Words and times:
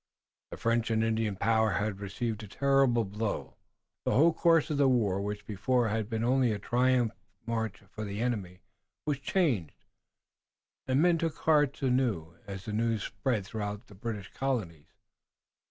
The 0.49 0.57
French 0.57 0.89
and 0.89 1.03
Indian 1.03 1.35
power 1.35 1.73
had 1.73 1.99
received 1.99 2.41
a 2.41 2.47
terrible 2.47 3.05
blow, 3.05 3.57
the 4.03 4.09
whole 4.13 4.33
course 4.33 4.71
of 4.71 4.77
the 4.77 4.87
war, 4.87 5.21
which 5.21 5.45
before 5.45 5.89
had 5.89 6.09
been 6.09 6.23
only 6.23 6.51
a 6.51 6.57
triumphant 6.57 7.19
march 7.45 7.83
for 7.91 8.03
the 8.03 8.19
enemy, 8.19 8.61
was 9.05 9.19
changed, 9.19 9.85
and 10.87 11.03
men 11.03 11.19
took 11.19 11.37
heart 11.37 11.79
anew 11.83 12.35
as 12.47 12.65
the 12.65 12.73
news 12.73 13.03
spread 13.03 13.45
through 13.45 13.61
all 13.61 13.77
the 13.77 13.93
British 13.93 14.33
colonies. 14.33 14.87